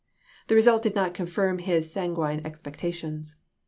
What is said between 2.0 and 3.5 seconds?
guine expectations.